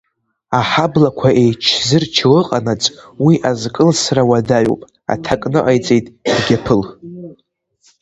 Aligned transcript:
Аҳаблақәа 0.59 1.29
еичзырчо 1.41 2.27
ыҟанаҵ 2.39 2.83
уи 3.25 3.35
азкылсра 3.49 4.23
уадаҩуп, 4.29 4.81
аҭак 5.13 5.41
ныҟаиҵеит 5.51 6.05
Дгьаԥыл. 6.35 6.81